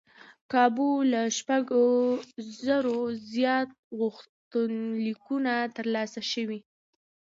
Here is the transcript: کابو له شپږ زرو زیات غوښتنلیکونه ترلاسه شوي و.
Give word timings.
کابو 0.51 0.89
له 1.11 1.21
شپږ 1.37 1.65
زرو 2.63 2.97
زیات 3.33 3.69
غوښتنلیکونه 3.99 5.51
ترلاسه 5.75 6.21
شوي 6.31 6.59
و. 6.63 6.65